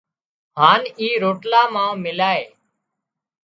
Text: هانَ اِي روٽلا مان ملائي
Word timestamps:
هانَ 0.59 0.81
اِي 0.99 1.09
روٽلا 1.21 1.61
مان 1.73 1.91
ملائي 2.03 2.45